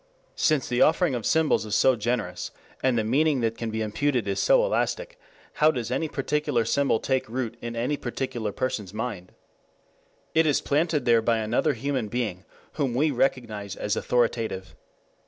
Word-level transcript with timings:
2 0.35 0.35
Since 0.41 0.67
the 0.67 0.81
offering 0.81 1.13
of 1.13 1.27
symbols 1.27 1.63
is 1.63 1.75
so 1.75 1.95
generous, 1.95 2.49
and 2.81 2.97
the 2.97 3.03
meaning 3.03 3.41
that 3.41 3.55
can 3.55 3.69
be 3.69 3.83
imputed 3.83 4.27
is 4.27 4.39
so 4.39 4.65
elastic, 4.65 5.19
how 5.53 5.69
does 5.69 5.91
any 5.91 6.09
particular 6.09 6.65
symbol 6.65 6.99
take 6.99 7.29
root 7.29 7.55
in 7.61 7.75
any 7.75 7.97
particular 7.97 8.51
person's 8.51 8.95
mind? 8.95 9.31
It 10.33 10.47
is 10.47 10.59
planted 10.59 11.05
there 11.05 11.21
by 11.21 11.37
another 11.37 11.73
human 11.73 12.07
being 12.07 12.45
whom 12.77 12.95
we 12.95 13.11
recognize 13.11 13.75
as 13.75 13.95
authoritative. 13.95 14.75